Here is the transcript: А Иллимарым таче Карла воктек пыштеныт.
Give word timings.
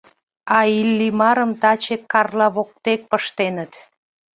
А 0.55 0.57
Иллимарым 0.79 1.51
таче 1.61 1.95
Карла 2.11 2.47
воктек 2.55 3.01
пыштеныт. 3.09 3.71